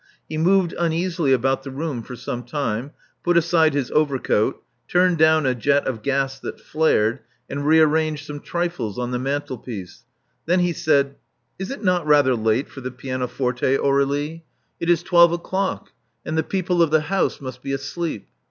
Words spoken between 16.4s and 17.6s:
people of the house